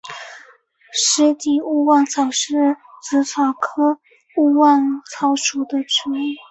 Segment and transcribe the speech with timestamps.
[0.91, 3.99] 湿地勿忘草是紫草科
[4.35, 6.13] 勿忘草属的植物。